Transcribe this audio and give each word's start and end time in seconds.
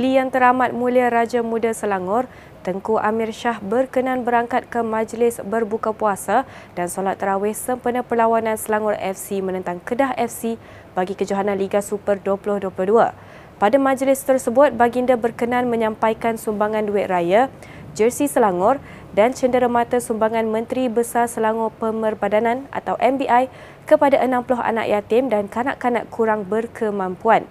Duli 0.00 0.16
Yang 0.16 0.32
Teramat 0.32 0.72
Mulia 0.72 1.12
Raja 1.12 1.44
Muda 1.44 1.76
Selangor, 1.76 2.24
Tengku 2.64 2.96
Amir 2.96 3.36
Shah 3.36 3.60
berkenan 3.60 4.24
berangkat 4.24 4.64
ke 4.64 4.80
majlis 4.80 5.44
berbuka 5.44 5.92
puasa 5.92 6.48
dan 6.72 6.88
solat 6.88 7.20
terawih 7.20 7.52
sempena 7.52 8.00
perlawanan 8.00 8.56
Selangor 8.56 8.96
FC 8.96 9.44
menentang 9.44 9.76
Kedah 9.84 10.16
FC 10.16 10.56
bagi 10.96 11.12
kejohanan 11.12 11.60
Liga 11.60 11.84
Super 11.84 12.16
2022. 12.16 13.12
Pada 13.60 13.76
majlis 13.76 14.24
tersebut, 14.24 14.72
baginda 14.72 15.20
berkenan 15.20 15.68
menyampaikan 15.68 16.40
sumbangan 16.40 16.88
duit 16.88 17.04
raya, 17.04 17.52
jersey 17.92 18.24
Selangor 18.24 18.80
dan 19.12 19.36
cenderamata 19.36 20.00
sumbangan 20.00 20.48
Menteri 20.48 20.88
Besar 20.88 21.28
Selangor 21.28 21.76
Pemerbadanan 21.76 22.64
atau 22.72 22.96
MBI 22.96 23.52
kepada 23.84 24.16
60 24.16 24.64
anak 24.64 24.88
yatim 24.88 25.28
dan 25.28 25.44
kanak-kanak 25.44 26.08
kurang 26.08 26.48
berkemampuan. 26.48 27.44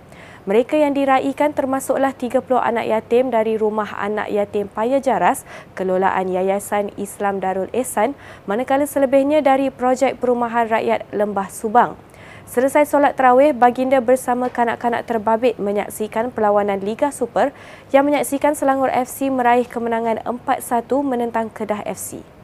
Mereka 0.50 0.82
yang 0.82 0.98
diraikan 0.98 1.54
termasuklah 1.54 2.10
30 2.10 2.42
anak 2.58 2.90
yatim 2.90 3.30
dari 3.30 3.54
Rumah 3.54 3.94
Anak 4.02 4.34
Yatim 4.34 4.66
Paya 4.66 4.98
Jaras, 4.98 5.46
kelolaan 5.78 6.26
Yayasan 6.26 6.90
Islam 6.98 7.38
Darul 7.38 7.70
Ehsan, 7.70 8.18
manakala 8.50 8.90
selebihnya 8.90 9.46
dari 9.46 9.70
Projek 9.70 10.18
Perumahan 10.18 10.66
Rakyat 10.66 11.06
Lembah 11.14 11.54
Subang. 11.54 12.02
Selesai 12.50 12.90
solat 12.90 13.14
terawih, 13.14 13.54
baginda 13.54 14.02
bersama 14.02 14.50
kanak-kanak 14.50 15.06
terbabit 15.06 15.62
menyaksikan 15.62 16.34
perlawanan 16.34 16.82
Liga 16.82 17.14
Super 17.14 17.54
yang 17.94 18.10
menyaksikan 18.10 18.58
Selangor 18.58 18.90
FC 18.90 19.30
meraih 19.30 19.70
kemenangan 19.70 20.18
4-1 20.26 20.90
menentang 21.06 21.54
Kedah 21.54 21.86
FC. 21.86 22.39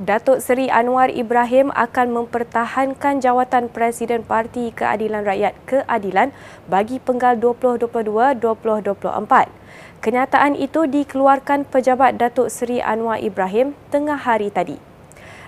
Datuk 0.00 0.40
Seri 0.40 0.72
Anwar 0.72 1.12
Ibrahim 1.12 1.68
akan 1.76 2.16
mempertahankan 2.16 3.20
jawatan 3.20 3.68
Presiden 3.68 4.24
Parti 4.24 4.72
Keadilan 4.72 5.28
Rakyat 5.28 5.52
Keadilan 5.68 6.32
bagi 6.72 6.96
penggal 6.96 7.36
2022-2024. 7.36 9.52
Kenyataan 10.00 10.56
itu 10.56 10.88
dikeluarkan 10.88 11.68
pejabat 11.68 12.16
Datuk 12.16 12.48
Seri 12.48 12.80
Anwar 12.80 13.20
Ibrahim 13.20 13.76
tengah 13.92 14.16
hari 14.16 14.48
tadi. 14.48 14.80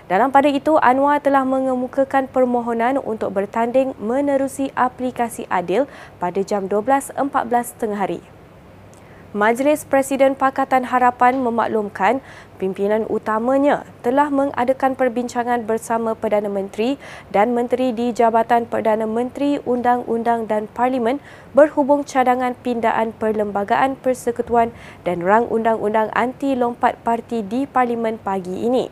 Dalam 0.05 0.29
pada 0.29 0.53
itu, 0.53 0.77
Anwar 0.77 1.17
telah 1.17 1.49
mengemukakan 1.49 2.29
permohonan 2.29 3.01
untuk 3.01 3.33
bertanding 3.33 3.97
menerusi 3.97 4.69
aplikasi 4.77 5.49
adil 5.49 5.89
pada 6.21 6.45
jam 6.45 6.69
12.14 6.69 7.17
tengah 7.81 7.97
hari. 7.97 8.21
Majlis 9.33 9.89
Presiden 9.89 10.37
Pakatan 10.37 10.85
Harapan 10.93 11.41
memaklumkan 11.41 12.21
pimpinan 12.61 13.09
utamanya 13.09 13.81
telah 14.05 14.29
mengadakan 14.29 14.93
perbincangan 14.93 15.65
bersama 15.65 16.13
Perdana 16.13 16.53
Menteri 16.53 17.01
dan 17.33 17.57
Menteri 17.57 17.97
di 17.97 18.13
Jabatan 18.13 18.69
Perdana 18.69 19.09
Menteri 19.09 19.57
Undang-Undang 19.65 20.45
dan 20.45 20.69
Parlimen 20.69 21.17
berhubung 21.57 22.05
cadangan 22.05 22.53
pindaan 22.61 23.09
Perlembagaan 23.17 23.97
Persekutuan 23.97 24.69
dan 25.01 25.25
Rang 25.25 25.49
Undang-Undang 25.49 26.13
Anti 26.13 26.53
Lompat 26.53 27.01
Parti 27.01 27.41
di 27.41 27.65
Parlimen 27.65 28.21
pagi 28.21 28.69
ini. 28.69 28.85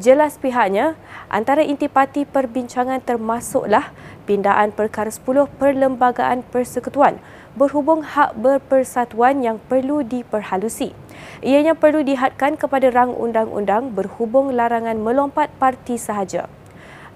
Jelas 0.00 0.40
pihaknya, 0.40 0.96
antara 1.28 1.60
intipati 1.60 2.24
perbincangan 2.24 3.04
termasuklah 3.04 3.92
pindaan 4.24 4.72
perkara 4.72 5.12
10 5.12 5.20
Perlembagaan 5.60 6.48
Persekutuan 6.48 7.20
berhubung 7.56 8.04
hak 8.04 8.36
berpersatuan 8.36 9.40
yang 9.40 9.56
perlu 9.56 10.04
diperhalusi. 10.04 10.92
Ianya 11.40 11.72
perlu 11.72 12.04
dihadkan 12.04 12.60
kepada 12.60 12.92
rang 12.92 13.16
undang-undang 13.16 13.96
berhubung 13.96 14.52
larangan 14.52 15.00
melompat 15.00 15.48
parti 15.56 15.96
sahaja. 15.96 16.46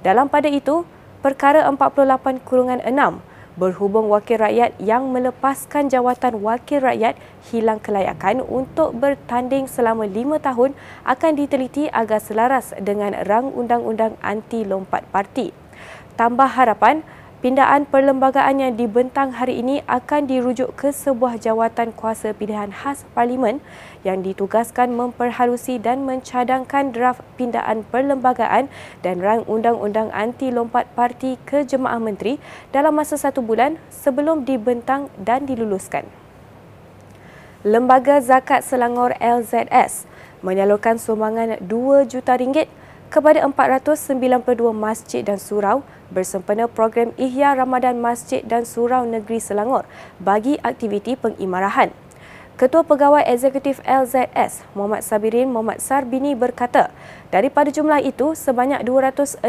Dalam 0.00 0.32
pada 0.32 0.48
itu, 0.48 0.88
perkara 1.20 1.68
48 1.68 2.40
kurungan 2.40 2.80
6 2.80 3.20
berhubung 3.60 4.08
wakil 4.08 4.40
rakyat 4.40 4.72
yang 4.80 5.12
melepaskan 5.12 5.92
jawatan 5.92 6.40
wakil 6.40 6.80
rakyat 6.80 7.20
hilang 7.52 7.76
kelayakan 7.76 8.40
untuk 8.40 8.96
bertanding 8.96 9.68
selama 9.68 10.08
lima 10.08 10.40
tahun 10.40 10.72
akan 11.04 11.32
diteliti 11.36 11.92
agar 11.92 12.24
selaras 12.24 12.72
dengan 12.80 13.12
rang 13.28 13.52
undang-undang 13.52 14.16
anti 14.24 14.64
lompat 14.64 15.04
parti. 15.12 15.52
Tambah 16.16 16.48
harapan, 16.48 17.04
Pindaan 17.40 17.88
perlembagaan 17.88 18.60
yang 18.60 18.76
dibentang 18.76 19.32
hari 19.32 19.64
ini 19.64 19.80
akan 19.88 20.28
dirujuk 20.28 20.76
ke 20.76 20.92
sebuah 20.92 21.40
jawatan 21.40 21.88
kuasa 21.96 22.36
pilihan 22.36 22.68
khas 22.68 23.08
Parlimen 23.16 23.64
yang 24.04 24.20
ditugaskan 24.20 24.92
memperhalusi 24.92 25.80
dan 25.80 26.04
mencadangkan 26.04 26.92
draft 26.92 27.24
pindaan 27.40 27.88
perlembagaan 27.88 28.68
dan 29.00 29.24
rang 29.24 29.48
undang-undang 29.48 30.12
anti 30.12 30.52
lompat 30.52 30.84
parti 30.92 31.40
ke 31.48 31.64
Jemaah 31.64 31.96
Menteri 31.96 32.36
dalam 32.76 32.92
masa 32.92 33.16
satu 33.16 33.40
bulan 33.40 33.80
sebelum 33.88 34.44
dibentang 34.44 35.08
dan 35.16 35.48
diluluskan. 35.48 36.04
Lembaga 37.64 38.20
Zakat 38.20 38.68
Selangor 38.68 39.16
LZS 39.16 40.04
menyalurkan 40.44 41.00
sumbangan 41.00 41.56
2 41.64 42.04
juta 42.04 42.36
ringgit 42.36 42.68
kepada 43.10 43.42
492 43.42 44.70
masjid 44.70 45.26
dan 45.26 45.42
surau 45.42 45.82
bersempena 46.14 46.70
program 46.70 47.10
Ihya 47.18 47.58
Ramadan 47.58 47.98
Masjid 47.98 48.38
dan 48.46 48.62
Surau 48.62 49.02
Negeri 49.02 49.42
Selangor 49.42 49.82
bagi 50.22 50.62
aktiviti 50.62 51.18
pengimarahan. 51.18 51.90
Ketua 52.54 52.84
Pegawai 52.84 53.24
Eksekutif 53.24 53.80
LZS, 53.88 54.62
Muhammad 54.76 55.00
Sabirin 55.00 55.48
Muhammad 55.48 55.80
Sarbini 55.80 56.36
berkata, 56.36 56.92
daripada 57.32 57.72
jumlah 57.72 58.04
itu, 58.04 58.36
sebanyak 58.36 58.84
262 58.84 59.40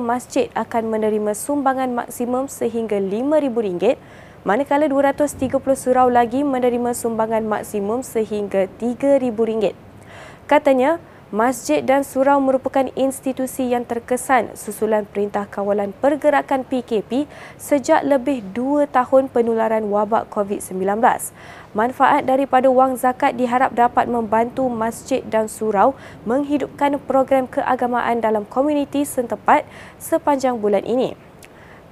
masjid 0.00 0.48
akan 0.56 0.88
menerima 0.88 1.36
sumbangan 1.36 1.92
maksimum 1.92 2.48
sehingga 2.48 2.96
RM5,000 2.98 4.00
manakala 4.48 4.88
230 4.88 5.60
surau 5.76 6.08
lagi 6.08 6.40
menerima 6.40 6.96
sumbangan 6.96 7.44
maksimum 7.44 8.00
sehingga 8.00 8.64
RM3,000. 8.80 9.76
Katanya, 10.48 10.96
Masjid 11.28 11.84
dan 11.84 12.08
surau 12.08 12.40
merupakan 12.40 12.88
institusi 12.96 13.68
yang 13.68 13.84
terkesan 13.84 14.56
susulan 14.56 15.04
Perintah 15.04 15.44
Kawalan 15.44 15.92
Pergerakan 15.92 16.64
PKP 16.64 17.28
sejak 17.60 18.00
lebih 18.00 18.40
dua 18.56 18.88
tahun 18.88 19.28
penularan 19.28 19.92
wabak 19.92 20.32
COVID-19. 20.32 20.88
Manfaat 21.76 22.24
daripada 22.24 22.72
wang 22.72 22.96
zakat 22.96 23.36
diharap 23.36 23.76
dapat 23.76 24.08
membantu 24.08 24.72
masjid 24.72 25.20
dan 25.20 25.52
surau 25.52 25.92
menghidupkan 26.24 26.96
program 26.96 27.44
keagamaan 27.44 28.24
dalam 28.24 28.48
komuniti 28.48 29.04
setempat 29.04 29.68
sepanjang 30.00 30.56
bulan 30.56 30.88
ini. 30.88 31.12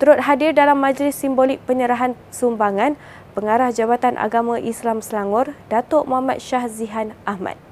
Turut 0.01 0.25
hadir 0.25 0.57
dalam 0.57 0.81
majlis 0.81 1.13
simbolik 1.13 1.61
penyerahan 1.69 2.17
sumbangan 2.33 2.97
Pengarah 3.37 3.69
Jabatan 3.69 4.17
Agama 4.17 4.57
Islam 4.57 5.05
Selangor, 5.05 5.53
Datuk 5.69 6.09
Muhammad 6.09 6.41
Shah 6.41 6.65
Zihan 6.73 7.13
Ahmad. 7.29 7.66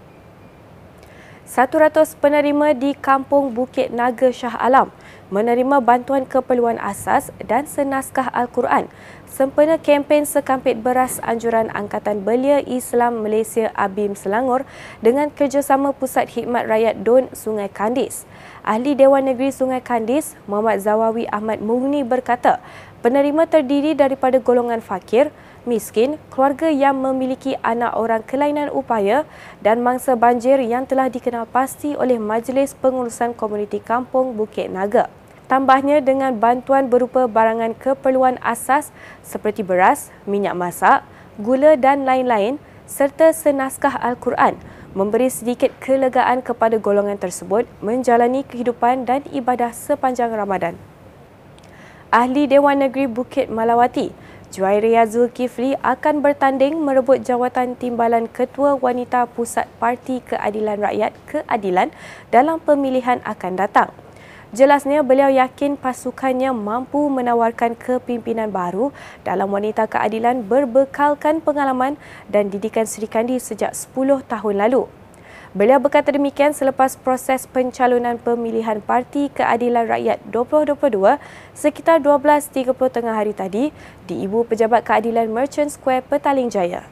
100 1.55 2.19
penerima 2.19 2.75
di 2.75 2.99
Kampung 2.99 3.55
Bukit 3.55 3.95
Naga 3.95 4.35
Shah 4.35 4.59
Alam 4.59 4.91
menerima 5.31 5.79
bantuan 5.79 6.27
keperluan 6.27 6.83
asas 6.83 7.31
dan 7.39 7.71
senaskah 7.71 8.27
Al-Quran 8.35 8.91
sempena 9.31 9.79
kempen 9.79 10.27
sekampit 10.27 10.83
beras 10.83 11.23
anjuran 11.23 11.71
Angkatan 11.71 12.27
Belia 12.27 12.59
Islam 12.59 13.23
Malaysia 13.23 13.71
ABIM 13.79 14.19
Selangor 14.19 14.67
dengan 14.99 15.31
kerjasama 15.31 15.95
Pusat 15.95 16.35
Hikmat 16.35 16.67
Rakyat 16.67 17.07
Don 17.07 17.31
Sungai 17.31 17.71
Kandis. 17.71 18.27
Ahli 18.67 18.99
Dewan 18.99 19.23
Negeri 19.23 19.55
Sungai 19.55 19.79
Kandis, 19.79 20.35
Muhammad 20.51 20.83
Zawawi 20.83 21.31
Ahmad 21.31 21.63
Mugni 21.63 22.03
berkata, 22.03 22.59
penerima 22.99 23.47
terdiri 23.47 23.95
daripada 23.95 24.43
golongan 24.43 24.83
fakir, 24.83 25.31
miskin, 25.65 26.17
keluarga 26.33 26.71
yang 26.71 27.01
memiliki 27.01 27.59
anak 27.61 27.93
orang 27.97 28.23
kelainan 28.25 28.73
upaya 28.73 29.29
dan 29.61 29.85
mangsa 29.85 30.17
banjir 30.17 30.61
yang 30.61 30.89
telah 30.89 31.13
dikenal 31.13 31.45
pasti 31.49 31.93
oleh 31.99 32.17
Majlis 32.17 32.73
Pengurusan 32.79 33.37
Komuniti 33.37 33.81
Kampung 33.81 34.39
Bukit 34.39 34.73
Naga. 34.73 35.13
Tambahnya 35.45 36.01
dengan 36.01 36.41
bantuan 36.41 36.89
berupa 36.89 37.29
barangan 37.29 37.77
keperluan 37.77 38.41
asas 38.41 38.95
seperti 39.21 39.61
beras, 39.61 40.09
minyak 40.25 40.57
masak, 40.57 41.05
gula 41.37 41.77
dan 41.77 42.09
lain-lain 42.09 42.57
serta 42.89 43.33
senaskah 43.33 43.97
Al-Quran 44.01 44.57
memberi 44.95 45.27
sedikit 45.27 45.75
kelegaan 45.83 46.41
kepada 46.41 46.79
golongan 46.79 47.19
tersebut 47.19 47.67
menjalani 47.83 48.47
kehidupan 48.47 49.05
dan 49.05 49.27
ibadah 49.35 49.75
sepanjang 49.75 50.31
Ramadan. 50.31 50.79
Ahli 52.15 52.47
Dewan 52.47 52.79
Negeri 52.79 53.11
Bukit 53.11 53.51
Malawati 53.51 54.15
Juairia 54.55 55.03
Zulkifli 55.03 55.75
akan 55.83 56.23
bertanding 56.23 56.79
merebut 56.79 57.27
jawatan 57.27 57.75
timbalan 57.75 58.31
Ketua 58.31 58.79
Wanita 58.79 59.27
Pusat 59.27 59.67
Parti 59.83 60.23
Keadilan 60.23 60.79
Rakyat 60.79 61.11
Keadilan 61.27 61.91
dalam 62.31 62.63
pemilihan 62.63 63.19
akan 63.27 63.59
datang. 63.59 63.91
Jelasnya 64.55 65.03
beliau 65.03 65.27
yakin 65.27 65.75
pasukannya 65.75 66.55
mampu 66.55 67.11
menawarkan 67.11 67.75
kepimpinan 67.75 68.55
baru 68.55 68.95
dalam 69.27 69.51
wanita 69.51 69.91
keadilan 69.91 70.47
berbekalkan 70.47 71.43
pengalaman 71.43 71.99
dan 72.31 72.47
didikan 72.47 72.87
Sri 72.87 73.11
Kandi 73.11 73.43
sejak 73.43 73.75
10 73.75 74.23
tahun 74.23 74.55
lalu. 74.63 74.87
Beliau 75.55 75.79
berkata 75.79 76.11
demikian 76.11 76.51
selepas 76.51 76.99
proses 76.99 77.47
pencalonan 77.47 78.19
pemilihan 78.19 78.83
Parti 78.83 79.31
Keadilan 79.31 79.87
Rakyat 79.87 80.19
2022 80.35 80.75
sekitar 81.55 82.03
12.30 82.03 82.75
tengah 82.75 83.15
hari 83.15 83.31
tadi 83.31 83.71
di 84.11 84.27
Ibu 84.27 84.51
Pejabat 84.51 84.83
Keadilan 84.83 85.31
Merchant 85.31 85.71
Square, 85.71 86.11
Petaling 86.11 86.51
Jaya. 86.51 86.91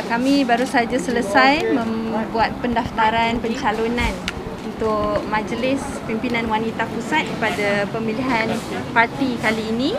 Kami 0.00 0.48
baru 0.48 0.64
saja 0.64 0.96
selesai 0.96 1.68
membuat 1.68 2.56
pendaftaran 2.64 3.36
pencalonan 3.44 4.16
untuk 4.64 5.20
Majlis 5.28 5.84
Pimpinan 6.08 6.48
Wanita 6.48 6.88
Pusat 6.96 7.28
pada 7.44 7.84
pemilihan 7.92 8.56
parti 8.96 9.36
kali 9.44 9.68
ini. 9.68 9.92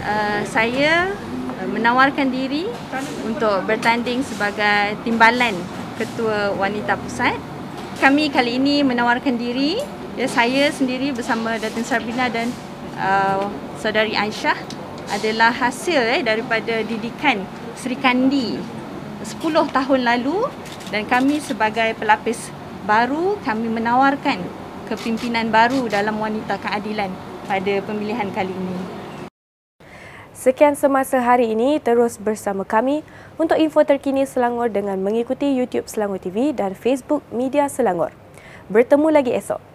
Uh, 0.00 0.40
saya 0.48 1.12
menawarkan 1.60 2.32
diri 2.32 2.64
untuk 3.28 3.68
bertanding 3.68 4.24
sebagai 4.24 4.96
timbalan 5.04 5.52
Ketua 6.00 6.56
Wanita 6.56 6.96
Pusat. 6.96 7.36
Kami 8.00 8.32
kali 8.32 8.56
ini 8.56 8.80
menawarkan 8.80 9.36
diri, 9.36 9.76
ya, 10.16 10.24
saya 10.24 10.72
sendiri 10.72 11.12
bersama 11.12 11.60
Datin 11.60 11.84
Sarbina 11.84 12.32
dan 12.32 12.48
uh, 12.96 13.52
saudari 13.76 14.16
Aisyah 14.16 14.56
adalah 15.12 15.52
hasil 15.52 16.00
eh, 16.00 16.24
daripada 16.24 16.80
didikan 16.80 17.44
Sri 17.76 18.00
Kandi 18.00 18.56
10 19.20 19.36
tahun 19.76 20.00
lalu 20.00 20.48
dan 20.88 21.04
kami 21.04 21.44
sebagai 21.44 21.92
pelapis 22.00 22.48
baru 22.88 23.36
kami 23.44 23.68
menawarkan 23.68 24.40
kepimpinan 24.88 25.52
baru 25.52 25.84
dalam 25.92 26.16
wanita 26.16 26.56
keadilan 26.56 27.12
pada 27.44 27.84
pemilihan 27.84 28.32
kali 28.32 28.56
ini. 28.56 28.99
Sekian 30.40 30.72
semasa 30.72 31.20
hari 31.20 31.52
ini, 31.52 31.76
terus 31.84 32.16
bersama 32.16 32.64
kami 32.64 33.04
untuk 33.36 33.60
info 33.60 33.84
terkini 33.84 34.24
Selangor 34.24 34.72
dengan 34.72 34.96
mengikuti 34.96 35.44
YouTube 35.52 35.84
Selangor 35.84 36.16
TV 36.16 36.56
dan 36.56 36.72
Facebook 36.72 37.20
Media 37.28 37.68
Selangor. 37.68 38.08
Bertemu 38.72 39.12
lagi 39.12 39.36
esok. 39.36 39.69